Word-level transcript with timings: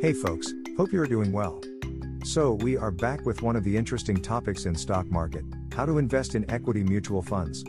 Hey 0.00 0.14
folks, 0.14 0.54
hope 0.78 0.94
you 0.94 1.02
are 1.02 1.06
doing 1.06 1.30
well. 1.30 1.60
So, 2.24 2.54
we 2.54 2.74
are 2.78 2.90
back 2.90 3.26
with 3.26 3.42
one 3.42 3.54
of 3.54 3.64
the 3.64 3.76
interesting 3.76 4.16
topics 4.16 4.64
in 4.64 4.74
stock 4.74 5.04
market, 5.10 5.44
how 5.74 5.84
to 5.84 5.98
invest 5.98 6.34
in 6.34 6.50
equity 6.50 6.82
mutual 6.82 7.20
funds. 7.20 7.62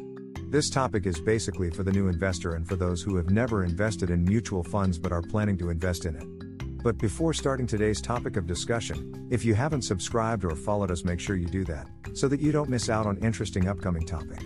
This 0.49 0.69
topic 0.69 1.05
is 1.05 1.19
basically 1.19 1.71
for 1.71 1.83
the 1.83 1.91
new 1.91 2.07
investor 2.07 2.55
and 2.55 2.65
for 2.65 2.77
those 2.77 3.01
who 3.01 3.17
have 3.17 3.31
never 3.31 3.65
invested 3.65 4.11
in 4.11 4.23
mutual 4.23 4.63
funds 4.63 4.97
but 4.97 5.11
are 5.11 5.21
planning 5.21 5.57
to 5.57 5.71
invest 5.71 6.05
in 6.05 6.15
it. 6.15 6.81
But 6.81 6.97
before 6.97 7.33
starting 7.33 7.67
today's 7.67 7.99
topic 7.99 8.37
of 8.37 8.47
discussion, 8.47 9.27
if 9.29 9.43
you 9.43 9.53
haven't 9.53 9.81
subscribed 9.81 10.45
or 10.45 10.55
followed 10.55 10.89
us, 10.89 11.03
make 11.03 11.19
sure 11.19 11.35
you 11.35 11.47
do 11.47 11.65
that, 11.65 11.89
so 12.13 12.29
that 12.29 12.39
you 12.39 12.53
don't 12.53 12.69
miss 12.69 12.87
out 12.87 13.05
on 13.05 13.17
interesting 13.17 13.67
upcoming 13.67 14.05
topic. 14.05 14.41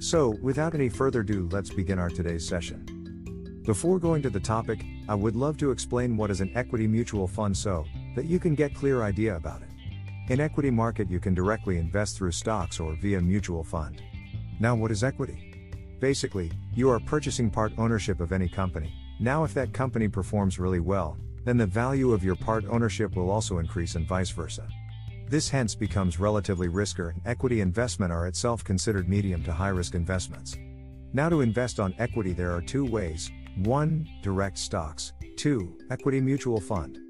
So, 0.00 0.34
without 0.40 0.74
any 0.74 0.88
further 0.88 1.20
ado, 1.20 1.46
let's 1.52 1.68
begin 1.68 1.98
our 1.98 2.08
today's 2.08 2.48
session. 2.48 3.60
Before 3.66 3.98
going 3.98 4.22
to 4.22 4.30
the 4.30 4.40
topic, 4.40 4.82
I 5.08 5.14
would 5.14 5.34
love 5.34 5.56
to 5.58 5.70
explain 5.70 6.18
what 6.18 6.30
is 6.30 6.42
an 6.42 6.52
equity 6.54 6.86
mutual 6.86 7.26
fund 7.26 7.56
so 7.56 7.86
that 8.14 8.26
you 8.26 8.38
can 8.38 8.54
get 8.54 8.74
clear 8.74 9.02
idea 9.02 9.36
about 9.36 9.62
it. 9.62 9.68
In 10.30 10.38
equity 10.38 10.70
market 10.70 11.08
you 11.08 11.18
can 11.18 11.32
directly 11.32 11.78
invest 11.78 12.18
through 12.18 12.32
stocks 12.32 12.78
or 12.78 12.94
via 13.00 13.18
mutual 13.22 13.64
fund. 13.64 14.02
Now, 14.60 14.74
what 14.74 14.90
is 14.90 15.02
equity? 15.02 15.54
Basically, 15.98 16.52
you 16.74 16.90
are 16.90 17.00
purchasing 17.00 17.50
part 17.50 17.72
ownership 17.78 18.20
of 18.20 18.32
any 18.32 18.50
company. 18.50 18.92
Now, 19.18 19.44
if 19.44 19.54
that 19.54 19.72
company 19.72 20.08
performs 20.08 20.58
really 20.58 20.80
well, 20.80 21.16
then 21.44 21.56
the 21.56 21.66
value 21.66 22.12
of 22.12 22.22
your 22.22 22.36
part 22.36 22.66
ownership 22.68 23.16
will 23.16 23.30
also 23.30 23.58
increase 23.58 23.94
and 23.94 24.06
vice 24.06 24.28
versa. 24.28 24.68
This 25.28 25.48
hence 25.48 25.74
becomes 25.74 26.20
relatively 26.20 26.68
riskier, 26.68 27.14
and 27.14 27.22
equity 27.24 27.62
investment 27.62 28.12
are 28.12 28.26
itself 28.26 28.62
considered 28.62 29.08
medium 29.08 29.42
to 29.44 29.52
high 29.54 29.68
risk 29.68 29.94
investments. 29.94 30.58
Now, 31.14 31.30
to 31.30 31.40
invest 31.40 31.80
on 31.80 31.94
equity, 31.98 32.34
there 32.34 32.54
are 32.54 32.60
two 32.60 32.84
ways 32.84 33.30
1. 33.58 34.08
Direct 34.22 34.56
stocks, 34.58 35.12
2. 35.36 35.78
Equity 35.90 36.20
mutual 36.20 36.60
fund. 36.60 37.07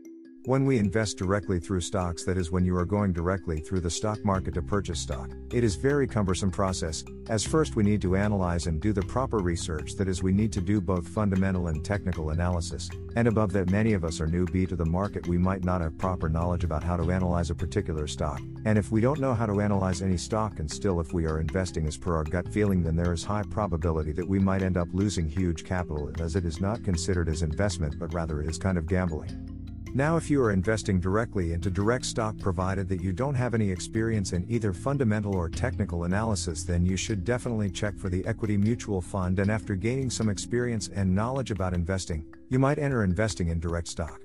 When 0.48 0.64
we 0.64 0.78
invest 0.78 1.18
directly 1.18 1.60
through 1.60 1.82
stocks, 1.82 2.24
that 2.24 2.38
is 2.38 2.50
when 2.50 2.64
you 2.64 2.74
are 2.78 2.86
going 2.86 3.12
directly 3.12 3.60
through 3.60 3.82
the 3.82 3.90
stock 3.90 4.24
market 4.24 4.54
to 4.54 4.62
purchase 4.62 4.98
stock, 4.98 5.28
it 5.52 5.62
is 5.62 5.76
very 5.76 6.06
cumbersome 6.06 6.50
process, 6.50 7.04
as 7.28 7.46
first 7.46 7.76
we 7.76 7.82
need 7.82 8.00
to 8.00 8.16
analyze 8.16 8.66
and 8.66 8.80
do 8.80 8.94
the 8.94 9.02
proper 9.02 9.40
research 9.40 9.92
that 9.96 10.08
is 10.08 10.22
we 10.22 10.32
need 10.32 10.50
to 10.54 10.62
do 10.62 10.80
both 10.80 11.06
fundamental 11.06 11.66
and 11.66 11.84
technical 11.84 12.30
analysis, 12.30 12.88
and 13.14 13.28
above 13.28 13.52
that 13.52 13.68
many 13.68 13.92
of 13.92 14.04
us 14.04 14.22
are 14.22 14.26
newbie 14.26 14.66
to 14.66 14.74
the 14.74 14.86
market 14.86 15.28
we 15.28 15.36
might 15.36 15.64
not 15.64 15.82
have 15.82 15.98
proper 15.98 16.30
knowledge 16.30 16.64
about 16.64 16.82
how 16.82 16.96
to 16.96 17.12
analyze 17.12 17.50
a 17.50 17.54
particular 17.54 18.06
stock, 18.06 18.40
and 18.64 18.78
if 18.78 18.90
we 18.90 19.02
don't 19.02 19.20
know 19.20 19.34
how 19.34 19.44
to 19.44 19.60
analyze 19.60 20.00
any 20.00 20.16
stock 20.16 20.60
and 20.60 20.70
still 20.70 20.98
if 20.98 21.12
we 21.12 21.26
are 21.26 21.40
investing 21.40 21.86
as 21.86 21.98
per 21.98 22.16
our 22.16 22.24
gut 22.24 22.50
feeling 22.50 22.82
then 22.82 22.96
there 22.96 23.12
is 23.12 23.22
high 23.22 23.44
probability 23.50 24.12
that 24.12 24.26
we 24.26 24.38
might 24.38 24.62
end 24.62 24.78
up 24.78 24.88
losing 24.94 25.28
huge 25.28 25.62
capital 25.62 26.10
as 26.20 26.36
it 26.36 26.46
is 26.46 26.58
not 26.58 26.82
considered 26.82 27.28
as 27.28 27.42
investment 27.42 27.98
but 27.98 28.14
rather 28.14 28.40
is 28.40 28.56
kind 28.56 28.78
of 28.78 28.86
gambling. 28.86 29.57
Now, 29.94 30.16
if 30.16 30.28
you 30.30 30.42
are 30.42 30.52
investing 30.52 31.00
directly 31.00 31.52
into 31.52 31.70
direct 31.70 32.04
stock 32.04 32.38
provided 32.38 32.88
that 32.88 33.00
you 33.00 33.12
don't 33.12 33.34
have 33.34 33.54
any 33.54 33.70
experience 33.70 34.32
in 34.32 34.44
either 34.48 34.72
fundamental 34.72 35.34
or 35.34 35.48
technical 35.48 36.04
analysis, 36.04 36.62
then 36.62 36.84
you 36.84 36.96
should 36.96 37.24
definitely 37.24 37.70
check 37.70 37.96
for 37.96 38.08
the 38.08 38.24
equity 38.26 38.56
mutual 38.58 39.00
fund. 39.00 39.38
And 39.38 39.50
after 39.50 39.74
gaining 39.74 40.10
some 40.10 40.28
experience 40.28 40.88
and 40.88 41.14
knowledge 41.14 41.50
about 41.50 41.72
investing, 41.72 42.26
you 42.50 42.58
might 42.58 42.78
enter 42.78 43.02
investing 43.02 43.48
in 43.48 43.60
direct 43.60 43.88
stock. 43.88 44.20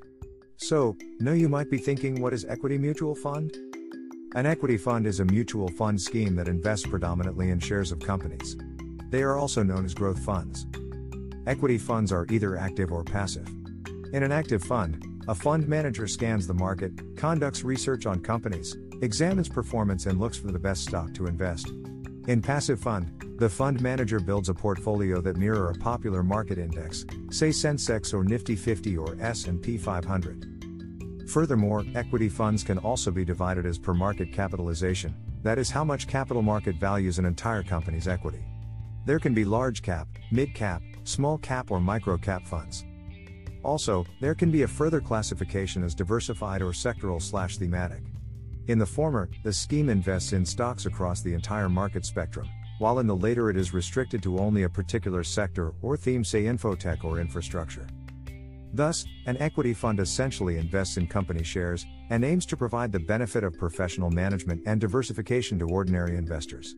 So, 0.57 0.97
now 1.19 1.31
you 1.31 1.47
might 1.47 1.71
be 1.71 1.77
thinking, 1.77 2.21
what 2.21 2.33
is 2.33 2.45
equity 2.45 2.77
mutual 2.77 3.15
fund? 3.15 3.55
An 4.35 4.45
equity 4.45 4.77
fund 4.77 5.07
is 5.07 5.21
a 5.21 5.25
mutual 5.25 5.69
fund 5.69 6.01
scheme 6.01 6.35
that 6.35 6.47
invests 6.47 6.87
predominantly 6.87 7.51
in 7.51 7.59
shares 7.59 7.91
of 7.91 7.99
companies. 7.99 8.57
They 9.09 9.23
are 9.23 9.37
also 9.37 9.63
known 9.63 9.85
as 9.85 9.93
growth 9.93 10.19
funds. 10.25 10.65
Equity 11.47 11.77
funds 11.77 12.11
are 12.11 12.25
either 12.29 12.57
active 12.57 12.91
or 12.91 13.03
passive. 13.03 13.47
In 14.11 14.23
an 14.23 14.31
active 14.31 14.63
fund, 14.63 15.05
a 15.27 15.35
fund 15.35 15.67
manager 15.67 16.07
scans 16.07 16.47
the 16.47 16.53
market, 16.53 16.91
conducts 17.15 17.63
research 17.63 18.05
on 18.05 18.19
companies, 18.19 18.75
examines 19.01 19.47
performance, 19.47 20.05
and 20.05 20.19
looks 20.19 20.37
for 20.37 20.51
the 20.51 20.59
best 20.59 20.83
stock 20.83 21.13
to 21.13 21.27
invest. 21.27 21.71
In 22.27 22.41
passive 22.41 22.79
fund, 22.79 23.37
the 23.39 23.49
fund 23.49 23.81
manager 23.81 24.19
builds 24.19 24.49
a 24.49 24.53
portfolio 24.53 25.21
that 25.21 25.37
mirror 25.37 25.69
a 25.69 25.75
popular 25.75 26.23
market 26.23 26.57
index, 26.57 27.05
say 27.31 27.49
Sensex 27.49 28.13
or 28.13 28.23
Nifty 28.23 28.55
50 28.55 28.97
or 28.97 29.17
S&P 29.19 29.77
500. 29.77 31.29
Furthermore, 31.29 31.85
equity 31.95 32.29
funds 32.29 32.63
can 32.63 32.77
also 32.79 33.09
be 33.09 33.25
divided 33.25 33.65
as 33.65 33.79
per 33.79 33.93
market 33.93 34.31
capitalization, 34.33 35.15
that 35.41 35.57
is 35.57 35.69
how 35.69 35.83
much 35.83 36.07
capital 36.07 36.41
market 36.41 36.75
values 36.75 37.19
an 37.19 37.25
entire 37.25 37.63
company's 37.63 38.07
equity. 38.07 38.43
There 39.05 39.19
can 39.19 39.33
be 39.33 39.43
large 39.43 39.81
cap, 39.81 40.07
mid 40.31 40.53
cap, 40.53 40.81
small 41.03 41.37
cap 41.37 41.71
or 41.71 41.79
micro 41.79 42.17
cap 42.17 42.45
funds. 42.45 42.85
Also, 43.63 44.05
there 44.19 44.35
can 44.35 44.51
be 44.51 44.63
a 44.63 44.67
further 44.67 44.99
classification 44.99 45.83
as 45.83 45.95
diversified 45.95 46.61
or 46.61 46.71
sectoral 46.71 47.21
slash 47.21 47.57
thematic. 47.57 48.03
In 48.67 48.77
the 48.77 48.85
former, 48.85 49.29
the 49.43 49.53
scheme 49.53 49.89
invests 49.89 50.33
in 50.33 50.45
stocks 50.45 50.85
across 50.85 51.21
the 51.21 51.33
entire 51.33 51.69
market 51.69 52.05
spectrum, 52.05 52.47
while 52.79 52.99
in 52.99 53.07
the 53.07 53.15
later 53.15 53.49
it 53.49 53.57
is 53.57 53.73
restricted 53.73 54.21
to 54.23 54.39
only 54.39 54.63
a 54.63 54.69
particular 54.69 55.23
sector 55.23 55.73
or 55.81 55.97
theme, 55.97 56.23
say 56.23 56.43
infotech 56.43 57.03
or 57.03 57.19
infrastructure. 57.19 57.87
Thus, 58.73 59.05
an 59.27 59.37
equity 59.37 59.73
fund 59.73 59.99
essentially 59.99 60.57
invests 60.57 60.97
in 60.97 61.07
company 61.07 61.43
shares 61.43 61.85
and 62.09 62.25
aims 62.25 62.45
to 62.47 62.57
provide 62.57 62.91
the 62.91 62.99
benefit 62.99 63.43
of 63.43 63.57
professional 63.57 64.09
management 64.09 64.63
and 64.65 64.81
diversification 64.81 65.59
to 65.59 65.67
ordinary 65.67 66.17
investors. 66.17 66.75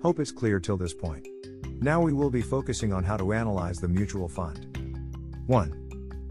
Hope 0.00 0.20
it's 0.20 0.30
clear 0.30 0.60
till 0.60 0.76
this 0.76 0.94
point. 0.94 1.26
Now 1.80 2.00
we 2.00 2.12
will 2.12 2.30
be 2.30 2.42
focusing 2.42 2.92
on 2.92 3.02
how 3.02 3.16
to 3.16 3.32
analyze 3.32 3.78
the 3.78 3.88
mutual 3.88 4.28
fund. 4.28 4.78
1. 5.46 5.87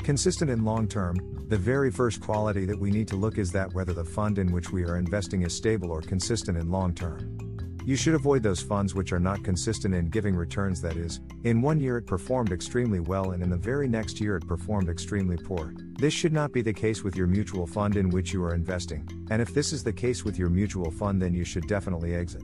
Consistent 0.07 0.49
in 0.49 0.63
long 0.63 0.87
term, 0.87 1.17
the 1.49 1.57
very 1.57 1.91
first 1.91 2.21
quality 2.21 2.63
that 2.63 2.79
we 2.79 2.91
need 2.91 3.09
to 3.09 3.17
look 3.17 3.37
is 3.37 3.51
that 3.51 3.73
whether 3.73 3.91
the 3.91 4.05
fund 4.05 4.37
in 4.37 4.53
which 4.53 4.71
we 4.71 4.85
are 4.85 4.95
investing 4.95 5.41
is 5.41 5.53
stable 5.53 5.91
or 5.91 5.99
consistent 5.99 6.57
in 6.57 6.71
long 6.71 6.93
term. 6.93 7.37
You 7.83 7.97
should 7.97 8.13
avoid 8.13 8.41
those 8.41 8.61
funds 8.61 8.95
which 8.95 9.11
are 9.11 9.19
not 9.19 9.43
consistent 9.43 9.93
in 9.93 10.07
giving 10.07 10.33
returns, 10.33 10.79
that 10.79 10.95
is, 10.95 11.19
in 11.43 11.61
one 11.61 11.81
year 11.81 11.97
it 11.97 12.07
performed 12.07 12.53
extremely 12.53 13.01
well 13.01 13.31
and 13.31 13.43
in 13.43 13.49
the 13.49 13.57
very 13.57 13.89
next 13.89 14.21
year 14.21 14.37
it 14.37 14.47
performed 14.47 14.87
extremely 14.87 15.35
poor. 15.35 15.73
This 15.99 16.13
should 16.13 16.31
not 16.31 16.53
be 16.53 16.61
the 16.61 16.71
case 16.71 17.03
with 17.03 17.17
your 17.17 17.27
mutual 17.27 17.67
fund 17.67 17.97
in 17.97 18.09
which 18.09 18.31
you 18.31 18.41
are 18.45 18.55
investing, 18.55 19.05
and 19.29 19.41
if 19.41 19.53
this 19.53 19.73
is 19.73 19.83
the 19.83 19.91
case 19.91 20.23
with 20.23 20.39
your 20.39 20.49
mutual 20.49 20.89
fund, 20.89 21.21
then 21.21 21.33
you 21.33 21.43
should 21.43 21.67
definitely 21.67 22.15
exit. 22.15 22.43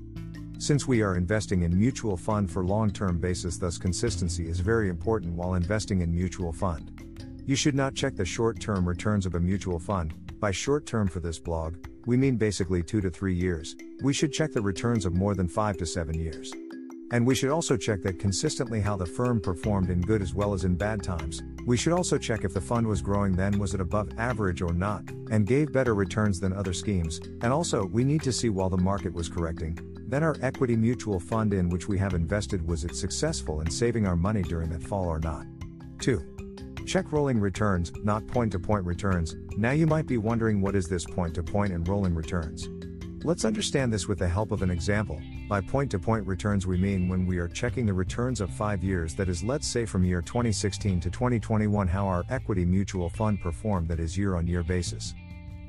Since 0.57 0.85
we 0.85 1.01
are 1.01 1.15
investing 1.15 1.63
in 1.63 1.79
mutual 1.79 2.17
fund 2.17 2.51
for 2.51 2.65
long 2.65 2.91
term 2.91 3.19
basis, 3.19 3.57
thus 3.57 3.77
consistency 3.77 4.49
is 4.49 4.59
very 4.59 4.89
important 4.89 5.33
while 5.33 5.53
investing 5.53 6.01
in 6.01 6.13
mutual 6.13 6.51
fund. 6.51 6.92
You 7.45 7.57
should 7.57 7.75
not 7.75 7.93
check 7.93 8.15
the 8.15 8.23
short 8.23 8.61
term 8.61 8.87
returns 8.87 9.25
of 9.25 9.35
a 9.35 9.39
mutual 9.39 9.77
fund. 9.77 10.13
By 10.39 10.51
short 10.51 10.85
term 10.85 11.09
for 11.09 11.19
this 11.19 11.39
blog, 11.39 11.75
we 12.05 12.15
mean 12.15 12.37
basically 12.37 12.81
2 12.81 13.01
to 13.01 13.09
3 13.09 13.33
years. 13.33 13.75
We 14.01 14.13
should 14.13 14.31
check 14.31 14.53
the 14.53 14.61
returns 14.61 15.05
of 15.05 15.13
more 15.13 15.35
than 15.35 15.49
5 15.49 15.75
to 15.77 15.85
7 15.85 16.13
years. 16.13 16.53
And 17.11 17.27
we 17.27 17.35
should 17.35 17.49
also 17.49 17.75
check 17.75 18.01
that 18.03 18.17
consistently 18.17 18.79
how 18.79 18.95
the 18.95 19.05
firm 19.05 19.41
performed 19.41 19.89
in 19.89 19.99
good 19.99 20.21
as 20.21 20.33
well 20.33 20.53
as 20.53 20.63
in 20.63 20.75
bad 20.75 21.03
times. 21.03 21.43
We 21.65 21.75
should 21.75 21.91
also 21.91 22.17
check 22.17 22.45
if 22.45 22.53
the 22.53 22.61
fund 22.61 22.87
was 22.87 23.01
growing 23.01 23.33
then 23.33 23.59
was 23.59 23.73
it 23.73 23.81
above 23.81 24.17
average 24.17 24.61
or 24.61 24.73
not, 24.73 25.03
and 25.29 25.45
gave 25.45 25.73
better 25.73 25.95
returns 25.95 26.39
than 26.39 26.53
other 26.53 26.73
schemes. 26.73 27.19
And 27.41 27.51
also, 27.51 27.85
we 27.85 28.05
need 28.05 28.23
to 28.23 28.31
see 28.31 28.49
while 28.49 28.69
the 28.69 28.77
market 28.77 29.13
was 29.13 29.27
correcting, 29.27 29.77
then 30.07 30.23
our 30.23 30.37
equity 30.41 30.77
mutual 30.77 31.19
fund 31.19 31.53
in 31.53 31.69
which 31.69 31.89
we 31.89 31.97
have 31.97 32.13
invested 32.13 32.65
was 32.65 32.85
it 32.85 32.95
successful 32.95 33.59
in 33.59 33.69
saving 33.69 34.07
our 34.07 34.15
money 34.15 34.43
during 34.43 34.69
that 34.69 34.83
fall 34.83 35.07
or 35.07 35.19
not. 35.19 35.45
2. 35.99 36.42
Check 36.85 37.11
rolling 37.13 37.39
returns, 37.39 37.93
not 38.03 38.27
point 38.27 38.51
to 38.51 38.59
point 38.59 38.85
returns. 38.85 39.35
Now 39.57 39.71
you 39.71 39.87
might 39.87 40.05
be 40.05 40.17
wondering 40.17 40.61
what 40.61 40.75
is 40.75 40.87
this 40.87 41.05
point 41.05 41.33
to 41.35 41.43
point 41.43 41.71
and 41.71 41.87
rolling 41.87 42.13
returns? 42.13 42.69
Let's 43.23 43.45
understand 43.45 43.93
this 43.93 44.09
with 44.09 44.19
the 44.19 44.27
help 44.27 44.51
of 44.51 44.63
an 44.63 44.69
example. 44.69 45.21
By 45.47 45.61
point 45.61 45.89
to 45.91 45.99
point 45.99 46.27
returns, 46.27 46.67
we 46.67 46.77
mean 46.77 47.07
when 47.07 47.25
we 47.25 47.37
are 47.37 47.47
checking 47.47 47.85
the 47.85 47.93
returns 47.93 48.41
of 48.41 48.49
five 48.49 48.83
years, 48.83 49.15
that 49.15 49.29
is, 49.29 49.45
let's 49.45 49.65
say 49.65 49.85
from 49.85 50.03
year 50.03 50.21
2016 50.21 50.99
to 50.99 51.09
2021, 51.09 51.87
how 51.87 52.05
our 52.05 52.25
equity 52.29 52.65
mutual 52.65 53.09
fund 53.09 53.39
performed, 53.39 53.87
that 53.87 54.01
is, 54.01 54.17
year 54.17 54.35
on 54.35 54.45
year 54.45 54.61
basis. 54.61 55.13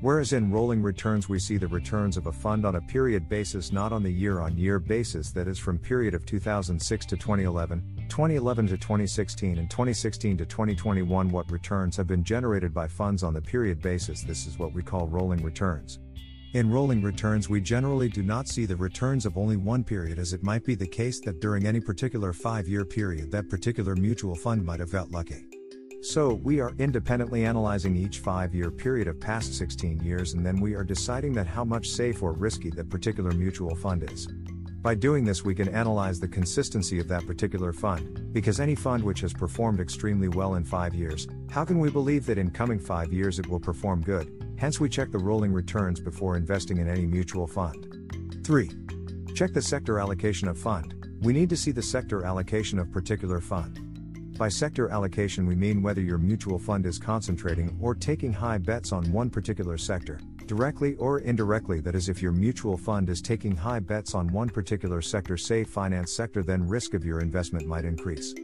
Whereas 0.01 0.33
in 0.33 0.51
rolling 0.51 0.83
returns, 0.83 1.29
we 1.29 1.39
see 1.39 1.57
the 1.57 1.67
returns 1.67 2.17
of 2.17 2.27
a 2.27 2.31
fund 2.31 2.65
on 2.65 2.75
a 2.75 2.81
period 2.81 3.29
basis, 3.29 3.71
not 3.71 3.93
on 3.93 4.03
the 4.03 4.11
year 4.11 4.39
on 4.39 4.57
year 4.57 4.77
basis, 4.77 5.31
that 5.31 5.47
is, 5.47 5.57
from 5.57 5.77
period 5.77 6.13
of 6.13 6.25
2006 6.25 7.05
to 7.05 7.15
2011, 7.15 7.95
2011 8.09 8.67
to 8.67 8.77
2016 8.77 9.57
and 9.57 9.69
2016 9.69 10.37
to 10.37 10.45
2021 10.45 11.29
what 11.29 11.51
returns 11.51 11.97
have 11.97 12.07
been 12.07 12.23
generated 12.23 12.73
by 12.73 12.87
funds 12.87 13.23
on 13.23 13.33
the 13.33 13.41
period 13.41 13.81
basis 13.81 14.21
this 14.21 14.45
is 14.45 14.59
what 14.59 14.73
we 14.73 14.83
call 14.83 15.07
rolling 15.07 15.41
returns. 15.43 15.99
In 16.53 16.69
rolling 16.69 17.01
returns 17.01 17.49
we 17.49 17.59
generally 17.59 18.07
do 18.09 18.23
not 18.23 18.47
see 18.47 18.65
the 18.65 18.75
returns 18.75 19.25
of 19.25 19.37
only 19.37 19.57
one 19.57 19.83
period 19.83 20.19
as 20.19 20.33
it 20.33 20.43
might 20.43 20.63
be 20.63 20.75
the 20.75 20.87
case 20.87 21.19
that 21.21 21.41
during 21.41 21.65
any 21.65 21.79
particular 21.79 22.31
5 22.31 22.67
year 22.67 22.85
period 22.85 23.31
that 23.31 23.49
particular 23.49 23.95
mutual 23.95 24.35
fund 24.35 24.63
might 24.63 24.79
have 24.79 24.91
got 24.91 25.11
lucky 25.11 25.45
so, 26.05 26.35
we 26.43 26.59
are 26.59 26.71
independently 26.77 27.45
analyzing 27.45 27.95
each 27.95 28.19
5 28.19 28.53
year 28.53 28.69
period 28.69 29.07
of 29.07 29.19
past 29.19 29.55
16 29.55 30.01
years 30.01 30.33
and 30.33 30.45
then 30.45 30.61
we 30.61 30.75
are 30.75 30.83
deciding 30.83 31.33
that 31.33 31.47
how 31.47 31.63
much 31.63 31.89
safe 31.89 32.21
or 32.21 32.33
risky 32.33 32.69
that 32.69 32.91
particular 32.91 33.31
mutual 33.31 33.75
fund 33.75 34.07
is. 34.11 34.27
By 34.83 34.93
doing 34.93 35.25
this, 35.25 35.43
we 35.43 35.55
can 35.55 35.67
analyze 35.69 36.19
the 36.19 36.27
consistency 36.27 36.99
of 36.99 37.07
that 37.07 37.25
particular 37.25 37.73
fund, 37.73 38.31
because 38.31 38.59
any 38.59 38.75
fund 38.75 39.03
which 39.03 39.21
has 39.21 39.33
performed 39.33 39.79
extremely 39.79 40.27
well 40.27 40.53
in 40.55 40.63
five 40.63 40.93
years, 40.93 41.27
how 41.49 41.65
can 41.65 41.79
we 41.79 41.89
believe 41.89 42.27
that 42.27 42.37
in 42.37 42.51
coming 42.51 42.77
five 42.77 43.11
years 43.11 43.39
it 43.39 43.47
will 43.47 43.59
perform 43.59 44.03
good? 44.03 44.55
Hence, 44.59 44.79
we 44.79 44.89
check 44.89 45.11
the 45.11 45.17
rolling 45.17 45.51
returns 45.51 45.99
before 45.99 46.37
investing 46.37 46.77
in 46.77 46.87
any 46.87 47.07
mutual 47.07 47.47
fund. 47.47 48.43
3. 48.45 48.69
Check 49.33 49.53
the 49.53 49.61
sector 49.61 49.99
allocation 49.99 50.47
of 50.47 50.59
fund. 50.59 50.93
We 51.23 51.33
need 51.33 51.49
to 51.49 51.57
see 51.57 51.71
the 51.71 51.81
sector 51.81 52.23
allocation 52.23 52.77
of 52.77 52.91
particular 52.91 53.41
fund. 53.41 53.84
By 54.37 54.49
sector 54.49 54.89
allocation, 54.89 55.45
we 55.45 55.55
mean 55.55 55.81
whether 55.81 56.01
your 56.01 56.17
mutual 56.17 56.59
fund 56.59 56.85
is 56.85 56.99
concentrating 56.99 57.77
or 57.79 57.95
taking 57.95 58.33
high 58.33 58.57
bets 58.57 58.91
on 58.91 59.09
one 59.13 59.29
particular 59.29 59.77
sector, 59.77 60.19
directly 60.45 60.95
or 60.95 61.19
indirectly. 61.19 61.79
That 61.79 61.95
is, 61.95 62.09
if 62.09 62.21
your 62.21 62.33
mutual 62.33 62.75
fund 62.75 63.09
is 63.09 63.21
taking 63.21 63.55
high 63.55 63.79
bets 63.79 64.13
on 64.13 64.27
one 64.27 64.49
particular 64.49 65.01
sector, 65.01 65.37
say 65.37 65.63
finance 65.63 66.11
sector, 66.11 66.43
then 66.43 66.67
risk 66.67 66.93
of 66.93 67.05
your 67.05 67.21
investment 67.21 67.65
might 67.65 67.85
increase. 67.85 68.35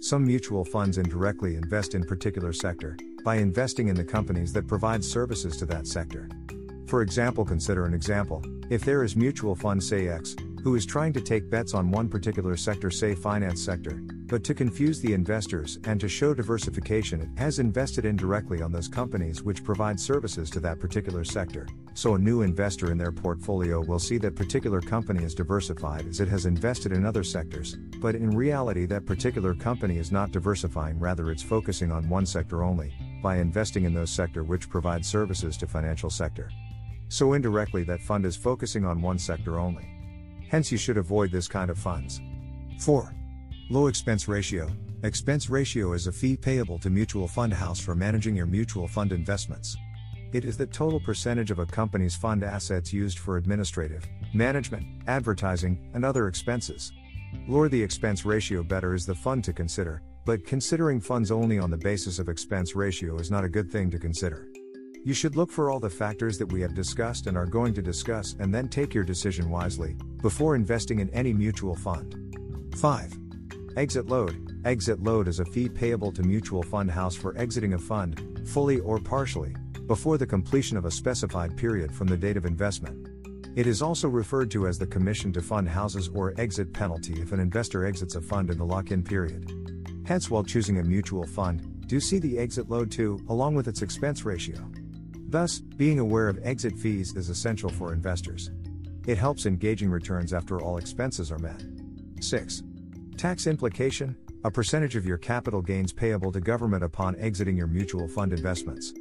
Some 0.00 0.26
mutual 0.26 0.64
funds 0.64 0.98
indirectly 0.98 1.54
invest 1.54 1.94
in 1.94 2.02
particular 2.02 2.52
sector 2.52 2.96
by 3.24 3.36
investing 3.36 3.86
in 3.86 3.94
the 3.94 4.04
companies 4.04 4.52
that 4.52 4.66
provide 4.66 5.04
services 5.04 5.56
to 5.58 5.66
that 5.66 5.86
sector. 5.86 6.28
For 6.88 7.02
example, 7.02 7.44
consider 7.44 7.84
an 7.84 7.94
example. 7.94 8.42
If 8.68 8.84
there 8.84 9.04
is 9.04 9.14
mutual 9.14 9.54
fund 9.54 9.82
say 9.82 10.08
X, 10.08 10.34
who 10.64 10.74
is 10.74 10.84
trying 10.84 11.12
to 11.12 11.20
take 11.20 11.48
bets 11.50 11.72
on 11.72 11.92
one 11.92 12.08
particular 12.08 12.56
sector, 12.56 12.90
say 12.90 13.14
finance 13.14 13.64
sector, 13.64 14.02
but 14.28 14.42
to 14.44 14.54
confuse 14.54 15.00
the 15.00 15.12
investors 15.12 15.78
and 15.84 16.00
to 16.00 16.08
show 16.08 16.34
diversification, 16.34 17.20
it 17.20 17.38
has 17.38 17.58
invested 17.58 18.04
indirectly 18.04 18.60
on 18.60 18.72
those 18.72 18.88
companies 18.88 19.42
which 19.42 19.62
provide 19.62 19.98
services 19.98 20.50
to 20.50 20.60
that 20.60 20.80
particular 20.80 21.24
sector. 21.24 21.66
So 21.94 22.14
a 22.14 22.18
new 22.18 22.42
investor 22.42 22.90
in 22.90 22.98
their 22.98 23.12
portfolio 23.12 23.80
will 23.80 23.98
see 23.98 24.18
that 24.18 24.34
particular 24.34 24.80
company 24.80 25.24
is 25.24 25.34
diversified 25.34 26.06
as 26.06 26.20
it 26.20 26.28
has 26.28 26.46
invested 26.46 26.92
in 26.92 27.06
other 27.06 27.22
sectors, 27.22 27.76
but 28.00 28.14
in 28.14 28.30
reality 28.30 28.84
that 28.86 29.06
particular 29.06 29.54
company 29.54 29.98
is 29.98 30.12
not 30.12 30.32
diversifying, 30.32 30.98
rather 30.98 31.30
it's 31.30 31.42
focusing 31.42 31.92
on 31.92 32.08
one 32.08 32.26
sector 32.26 32.64
only 32.64 32.92
by 33.22 33.38
investing 33.38 33.84
in 33.84 33.94
those 33.94 34.10
sector 34.10 34.44
which 34.44 34.68
provide 34.68 35.04
services 35.04 35.56
to 35.56 35.66
financial 35.66 36.10
sector. 36.10 36.50
So 37.08 37.32
indirectly 37.34 37.84
that 37.84 38.02
fund 38.02 38.26
is 38.26 38.36
focusing 38.36 38.84
on 38.84 39.00
one 39.00 39.18
sector 39.18 39.58
only. 39.58 39.88
Hence 40.48 40.70
you 40.72 40.78
should 40.78 40.96
avoid 40.96 41.30
this 41.30 41.48
kind 41.48 41.70
of 41.70 41.78
funds. 41.78 42.20
4. 42.78 43.15
Low 43.68 43.88
expense 43.88 44.28
ratio. 44.28 44.70
Expense 45.02 45.50
ratio 45.50 45.92
is 45.92 46.06
a 46.06 46.12
fee 46.12 46.36
payable 46.36 46.78
to 46.78 46.88
mutual 46.88 47.26
fund 47.26 47.52
house 47.52 47.80
for 47.80 47.96
managing 47.96 48.36
your 48.36 48.46
mutual 48.46 48.86
fund 48.86 49.10
investments. 49.10 49.76
It 50.32 50.44
is 50.44 50.56
the 50.56 50.68
total 50.68 51.00
percentage 51.00 51.50
of 51.50 51.58
a 51.58 51.66
company's 51.66 52.14
fund 52.14 52.44
assets 52.44 52.92
used 52.92 53.18
for 53.18 53.38
administrative, 53.38 54.06
management, 54.32 54.86
advertising, 55.08 55.90
and 55.94 56.04
other 56.04 56.28
expenses. 56.28 56.92
Lower 57.48 57.68
the 57.68 57.82
expense 57.82 58.24
ratio 58.24 58.62
better 58.62 58.94
is 58.94 59.04
the 59.04 59.16
fund 59.16 59.42
to 59.42 59.52
consider, 59.52 60.00
but 60.24 60.46
considering 60.46 61.00
funds 61.00 61.32
only 61.32 61.58
on 61.58 61.72
the 61.72 61.76
basis 61.76 62.20
of 62.20 62.28
expense 62.28 62.76
ratio 62.76 63.16
is 63.16 63.32
not 63.32 63.42
a 63.42 63.48
good 63.48 63.72
thing 63.72 63.90
to 63.90 63.98
consider. 63.98 64.46
You 65.04 65.12
should 65.12 65.34
look 65.34 65.50
for 65.50 65.72
all 65.72 65.80
the 65.80 65.90
factors 65.90 66.38
that 66.38 66.52
we 66.52 66.60
have 66.60 66.74
discussed 66.74 67.26
and 67.26 67.36
are 67.36 67.46
going 67.46 67.74
to 67.74 67.82
discuss 67.82 68.36
and 68.38 68.54
then 68.54 68.68
take 68.68 68.94
your 68.94 69.04
decision 69.04 69.50
wisely 69.50 69.96
before 70.22 70.54
investing 70.54 71.00
in 71.00 71.10
any 71.10 71.32
mutual 71.32 71.74
fund. 71.74 72.14
5. 72.76 73.25
Exit 73.76 74.06
load 74.06 74.58
Exit 74.64 75.02
load 75.02 75.28
is 75.28 75.38
a 75.38 75.44
fee 75.44 75.68
payable 75.68 76.10
to 76.10 76.22
mutual 76.22 76.62
fund 76.62 76.90
house 76.90 77.14
for 77.14 77.36
exiting 77.36 77.74
a 77.74 77.78
fund, 77.78 78.40
fully 78.48 78.80
or 78.80 78.98
partially, 78.98 79.54
before 79.86 80.16
the 80.16 80.26
completion 80.26 80.78
of 80.78 80.86
a 80.86 80.90
specified 80.90 81.54
period 81.58 81.92
from 81.94 82.06
the 82.06 82.16
date 82.16 82.38
of 82.38 82.46
investment. 82.46 83.10
It 83.54 83.66
is 83.66 83.82
also 83.82 84.08
referred 84.08 84.50
to 84.52 84.66
as 84.66 84.78
the 84.78 84.86
commission 84.86 85.30
to 85.34 85.42
fund 85.42 85.68
houses 85.68 86.08
or 86.08 86.32
exit 86.38 86.72
penalty 86.72 87.20
if 87.20 87.32
an 87.32 87.40
investor 87.40 87.84
exits 87.84 88.14
a 88.14 88.22
fund 88.22 88.48
in 88.48 88.56
the 88.56 88.64
lock 88.64 88.92
in 88.92 89.02
period. 89.02 89.52
Hence, 90.06 90.30
while 90.30 90.42
choosing 90.42 90.78
a 90.78 90.82
mutual 90.82 91.26
fund, 91.26 91.86
do 91.86 92.00
see 92.00 92.18
the 92.18 92.38
exit 92.38 92.70
load 92.70 92.90
too, 92.90 93.20
along 93.28 93.56
with 93.56 93.68
its 93.68 93.82
expense 93.82 94.24
ratio. 94.24 94.58
Thus, 95.28 95.60
being 95.60 95.98
aware 95.98 96.28
of 96.28 96.40
exit 96.42 96.78
fees 96.78 97.14
is 97.14 97.28
essential 97.28 97.68
for 97.68 97.92
investors. 97.92 98.50
It 99.06 99.18
helps 99.18 99.44
engaging 99.44 99.90
returns 99.90 100.32
after 100.32 100.62
all 100.62 100.78
expenses 100.78 101.30
are 101.30 101.38
met. 101.38 101.62
6. 102.22 102.62
Tax 103.16 103.46
implication 103.46 104.14
a 104.44 104.50
percentage 104.50 104.94
of 104.94 105.06
your 105.06 105.16
capital 105.16 105.60
gains 105.60 105.92
payable 105.92 106.30
to 106.30 106.38
government 106.38 106.84
upon 106.84 107.16
exiting 107.16 107.56
your 107.56 107.66
mutual 107.66 108.06
fund 108.06 108.32
investments. 108.32 108.92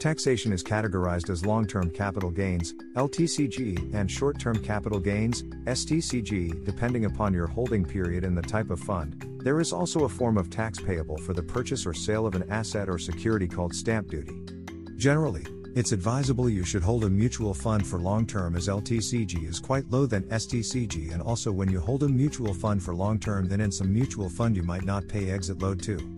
Taxation 0.00 0.52
is 0.52 0.64
categorized 0.64 1.28
as 1.28 1.44
long 1.44 1.66
term 1.66 1.90
capital 1.90 2.30
gains, 2.30 2.72
LTCG, 2.96 3.94
and 3.94 4.10
short 4.10 4.40
term 4.40 4.58
capital 4.60 4.98
gains, 4.98 5.42
STCG, 5.42 6.64
depending 6.64 7.04
upon 7.04 7.34
your 7.34 7.46
holding 7.46 7.84
period 7.84 8.24
and 8.24 8.36
the 8.36 8.42
type 8.42 8.70
of 8.70 8.80
fund. 8.80 9.24
There 9.44 9.60
is 9.60 9.72
also 9.72 10.04
a 10.04 10.08
form 10.08 10.38
of 10.38 10.50
tax 10.50 10.80
payable 10.80 11.18
for 11.18 11.34
the 11.34 11.42
purchase 11.42 11.86
or 11.86 11.92
sale 11.92 12.26
of 12.26 12.34
an 12.34 12.50
asset 12.50 12.88
or 12.88 12.98
security 12.98 13.46
called 13.46 13.74
stamp 13.74 14.08
duty. 14.08 14.40
Generally, 14.96 15.44
it's 15.78 15.92
advisable 15.92 16.50
you 16.50 16.64
should 16.64 16.82
hold 16.82 17.04
a 17.04 17.08
mutual 17.08 17.54
fund 17.54 17.86
for 17.86 18.00
long 18.00 18.26
term 18.26 18.56
as 18.56 18.66
LTCG 18.66 19.48
is 19.48 19.60
quite 19.60 19.88
low 19.90 20.06
than 20.06 20.24
STCG 20.24 21.12
and 21.12 21.22
also 21.22 21.52
when 21.52 21.70
you 21.70 21.78
hold 21.78 22.02
a 22.02 22.08
mutual 22.08 22.52
fund 22.52 22.82
for 22.82 22.96
long 22.96 23.16
term 23.16 23.46
then 23.46 23.60
in 23.60 23.70
some 23.70 23.92
mutual 23.92 24.28
fund 24.28 24.56
you 24.56 24.64
might 24.64 24.84
not 24.84 25.06
pay 25.06 25.30
exit 25.30 25.62
load 25.62 25.80
too. 25.80 26.16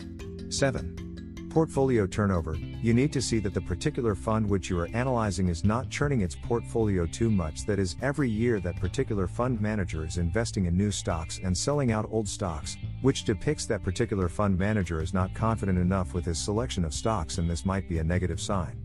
7. 0.49 1.47
Portfolio 1.51 2.07
turnover. 2.07 2.55
You 2.55 2.95
need 2.95 3.13
to 3.13 3.21
see 3.21 3.37
that 3.37 3.53
the 3.53 3.61
particular 3.61 4.15
fund 4.15 4.49
which 4.49 4.67
you 4.67 4.79
are 4.79 4.89
analyzing 4.95 5.47
is 5.47 5.63
not 5.63 5.91
churning 5.91 6.21
its 6.21 6.35
portfolio 6.35 7.05
too 7.05 7.29
much. 7.29 7.67
That 7.67 7.77
is, 7.77 7.97
every 8.01 8.31
year 8.31 8.59
that 8.61 8.79
particular 8.79 9.27
fund 9.27 9.61
manager 9.61 10.03
is 10.03 10.17
investing 10.17 10.65
in 10.65 10.75
new 10.75 10.89
stocks 10.89 11.39
and 11.43 11.55
selling 11.55 11.91
out 11.91 12.09
old 12.09 12.27
stocks, 12.27 12.77
which 13.03 13.25
depicts 13.25 13.67
that 13.67 13.83
particular 13.83 14.27
fund 14.27 14.57
manager 14.57 15.03
is 15.03 15.13
not 15.13 15.35
confident 15.35 15.77
enough 15.77 16.15
with 16.15 16.25
his 16.25 16.39
selection 16.39 16.83
of 16.83 16.95
stocks, 16.95 17.37
and 17.37 17.47
this 17.47 17.63
might 17.63 17.87
be 17.87 17.99
a 17.99 18.03
negative 18.03 18.41
sign. 18.41 18.80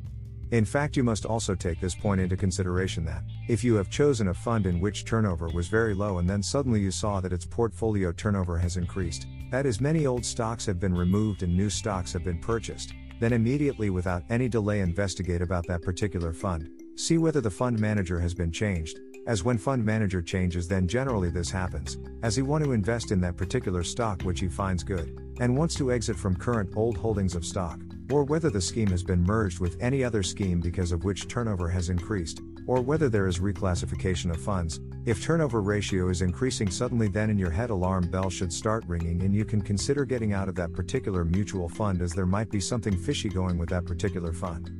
In 0.52 0.64
fact, 0.64 0.96
you 0.96 1.02
must 1.02 1.26
also 1.26 1.56
take 1.56 1.80
this 1.80 1.96
point 1.96 2.20
into 2.20 2.36
consideration 2.36 3.04
that, 3.04 3.24
if 3.48 3.64
you 3.64 3.74
have 3.74 3.90
chosen 3.90 4.28
a 4.28 4.34
fund 4.34 4.66
in 4.66 4.78
which 4.78 5.04
turnover 5.04 5.48
was 5.48 5.66
very 5.66 5.92
low 5.92 6.18
and 6.18 6.30
then 6.30 6.40
suddenly 6.40 6.80
you 6.80 6.92
saw 6.92 7.20
that 7.20 7.32
its 7.32 7.44
portfolio 7.44 8.12
turnover 8.12 8.56
has 8.56 8.76
increased, 8.76 9.26
that 9.50 9.66
is, 9.66 9.80
many 9.80 10.06
old 10.06 10.24
stocks 10.24 10.64
have 10.64 10.78
been 10.78 10.94
removed 10.94 11.42
and 11.42 11.56
new 11.56 11.68
stocks 11.68 12.12
have 12.12 12.22
been 12.22 12.38
purchased, 12.38 12.92
then 13.18 13.32
immediately 13.32 13.90
without 13.90 14.22
any 14.30 14.48
delay 14.48 14.80
investigate 14.80 15.42
about 15.42 15.66
that 15.66 15.82
particular 15.82 16.32
fund, 16.32 16.70
see 16.94 17.18
whether 17.18 17.40
the 17.40 17.50
fund 17.50 17.76
manager 17.80 18.20
has 18.20 18.32
been 18.32 18.52
changed, 18.52 19.00
as 19.26 19.42
when 19.42 19.58
fund 19.58 19.84
manager 19.84 20.22
changes 20.22 20.68
then 20.68 20.86
generally 20.86 21.28
this 21.28 21.50
happens, 21.50 21.96
as 22.22 22.36
he 22.36 22.42
want 22.42 22.62
to 22.62 22.70
invest 22.70 23.10
in 23.10 23.20
that 23.20 23.36
particular 23.36 23.82
stock 23.82 24.22
which 24.22 24.38
he 24.38 24.48
finds 24.48 24.84
good, 24.84 25.25
and 25.40 25.56
wants 25.56 25.74
to 25.76 25.92
exit 25.92 26.16
from 26.16 26.36
current 26.36 26.70
old 26.76 26.96
holdings 26.96 27.34
of 27.34 27.44
stock 27.44 27.80
or 28.12 28.24
whether 28.24 28.50
the 28.50 28.60
scheme 28.60 28.88
has 28.88 29.02
been 29.02 29.22
merged 29.22 29.58
with 29.58 29.76
any 29.80 30.04
other 30.04 30.22
scheme 30.22 30.60
because 30.60 30.92
of 30.92 31.04
which 31.04 31.28
turnover 31.28 31.68
has 31.68 31.88
increased, 31.88 32.40
or 32.66 32.80
whether 32.80 33.08
there 33.08 33.26
is 33.26 33.38
reclassification 33.38 34.30
of 34.30 34.40
funds. 34.40 34.80
If 35.04 35.22
turnover 35.22 35.60
ratio 35.60 36.08
is 36.08 36.22
increasing 36.22 36.70
suddenly, 36.70 37.08
then 37.08 37.30
in 37.30 37.38
your 37.38 37.50
head 37.50 37.70
alarm 37.70 38.10
bell 38.10 38.30
should 38.30 38.52
start 38.52 38.84
ringing 38.86 39.22
and 39.22 39.34
you 39.34 39.44
can 39.44 39.60
consider 39.60 40.04
getting 40.04 40.32
out 40.32 40.48
of 40.48 40.54
that 40.56 40.72
particular 40.72 41.24
mutual 41.24 41.68
fund 41.68 42.02
as 42.02 42.12
there 42.12 42.26
might 42.26 42.50
be 42.50 42.60
something 42.60 42.96
fishy 42.96 43.28
going 43.28 43.58
with 43.58 43.70
that 43.70 43.86
particular 43.86 44.32
fund. 44.32 44.70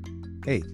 8. 0.47 0.65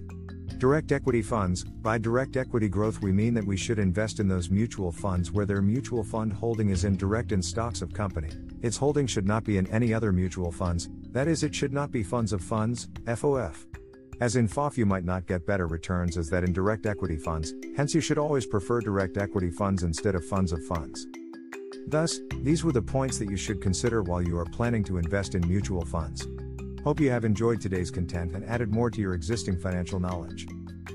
Direct 0.59 0.91
equity 0.91 1.21
funds. 1.21 1.63
By 1.63 1.97
direct 1.97 2.37
equity 2.37 2.69
growth, 2.69 3.01
we 3.01 3.11
mean 3.11 3.33
that 3.33 3.45
we 3.45 3.57
should 3.57 3.79
invest 3.79 4.19
in 4.19 4.27
those 4.27 4.49
mutual 4.49 4.91
funds 4.91 5.31
where 5.31 5.45
their 5.45 5.61
mutual 5.61 6.03
fund 6.03 6.31
holding 6.31 6.69
is 6.69 6.83
in 6.83 6.95
direct 6.95 7.31
in 7.31 7.41
stocks 7.41 7.81
of 7.81 7.93
company. 7.93 8.29
Its 8.63 8.77
holding 8.77 9.05
should 9.05 9.27
not 9.27 9.43
be 9.43 9.57
in 9.57 9.67
any 9.67 9.93
other 9.93 10.13
mutual 10.13 10.49
funds, 10.49 10.87
that 11.11 11.27
is, 11.27 11.43
it 11.43 11.53
should 11.53 11.73
not 11.73 11.91
be 11.91 12.01
funds 12.01 12.31
of 12.31 12.41
funds, 12.41 12.87
FOF. 13.05 13.65
As 14.21 14.37
in 14.37 14.47
FOF, 14.47 14.77
you 14.77 14.85
might 14.85 15.03
not 15.03 15.27
get 15.27 15.45
better 15.45 15.67
returns 15.67 16.17
as 16.17 16.29
that 16.29 16.45
in 16.45 16.53
direct 16.53 16.85
equity 16.85 17.17
funds, 17.17 17.53
hence, 17.75 17.93
you 17.93 17.99
should 17.99 18.17
always 18.17 18.45
prefer 18.45 18.79
direct 18.79 19.17
equity 19.17 19.51
funds 19.51 19.83
instead 19.83 20.15
of 20.15 20.23
funds 20.23 20.53
of 20.53 20.63
funds. 20.65 21.05
Thus, 21.87 22.21
these 22.41 22.63
were 22.63 22.71
the 22.71 22.81
points 22.81 23.17
that 23.17 23.29
you 23.29 23.35
should 23.35 23.61
consider 23.61 24.01
while 24.01 24.21
you 24.21 24.39
are 24.39 24.45
planning 24.45 24.85
to 24.85 24.97
invest 24.97 25.35
in 25.35 25.45
mutual 25.45 25.83
funds. 25.83 26.25
Hope 26.85 27.01
you 27.01 27.11
have 27.11 27.25
enjoyed 27.25 27.59
today's 27.59 27.91
content 27.91 28.31
and 28.33 28.45
added 28.45 28.71
more 28.71 28.89
to 28.89 29.01
your 29.01 29.13
existing 29.13 29.59
financial 29.59 29.99
knowledge. 29.99 30.47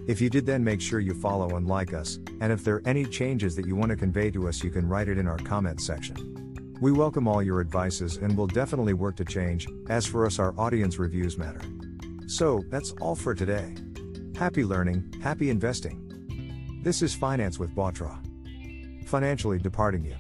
If 0.07 0.23
you 0.23 0.31
did, 0.31 0.47
then 0.47 0.65
make 0.65 0.81
sure 0.81 1.01
you 1.01 1.13
follow 1.13 1.57
and 1.57 1.67
like 1.67 1.93
us, 1.93 2.19
and 2.41 2.51
if 2.51 2.65
there 2.65 2.77
are 2.77 2.87
any 2.87 3.05
changes 3.05 3.55
that 3.57 3.67
you 3.67 3.77
want 3.77 3.91
to 3.91 3.97
convey 3.97 4.31
to 4.31 4.49
us, 4.49 4.65
you 4.65 4.71
can 4.71 4.89
write 4.89 5.09
it 5.09 5.19
in 5.19 5.29
our 5.29 5.37
comment 5.37 5.83
section. 5.83 6.48
We 6.81 6.93
welcome 6.93 7.27
all 7.27 7.43
your 7.43 7.61
advices 7.61 8.19
and 8.19 8.37
will 8.37 8.47
definitely 8.47 8.93
work 8.95 9.17
to 9.17 9.25
change, 9.25 9.67
as 9.89 10.07
for 10.07 10.25
us, 10.25 10.39
our 10.39 10.55
audience 10.57 10.97
reviews 10.97 11.37
matter. 11.37 11.61
So, 12.29 12.63
that's 12.69 12.93
all 13.01 13.17
for 13.17 13.35
today. 13.35 13.75
Happy 14.37 14.65
learning, 14.65 15.13
happy 15.21 15.51
investing. 15.51 16.81
This 16.85 17.03
is 17.03 17.17
Finance 17.17 17.59
with 17.59 17.75
Batra. 17.75 18.17
Financially 19.07 19.59
departing 19.59 20.05
you. 20.05 20.15